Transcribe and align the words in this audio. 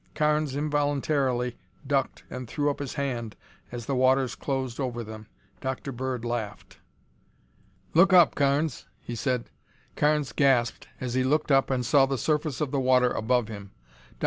Carnes 0.15 0.55
involuntarily 0.55 1.59
ducked 1.85 2.23
and 2.31 2.47
threw 2.47 2.71
up 2.71 2.79
his 2.79 2.95
hand 2.95 3.35
as 3.71 3.85
the 3.85 3.93
waters 3.93 4.33
closed 4.33 4.79
over 4.79 5.03
them. 5.03 5.27
Dr. 5.59 5.91
Bird 5.91 6.25
laughed. 6.25 6.79
"Look 7.93 8.11
up, 8.11 8.33
Carnes," 8.33 8.87
he 8.99 9.13
said. 9.13 9.51
Carnes 9.95 10.33
gasped 10.33 10.87
as 10.99 11.13
he 11.13 11.23
looked 11.23 11.51
up 11.51 11.69
and 11.69 11.85
saw 11.85 12.07
the 12.07 12.17
surface 12.17 12.61
of 12.61 12.71
the 12.71 12.79
water 12.79 13.11
above 13.11 13.47
him. 13.47 13.73
Dr. 14.13 14.19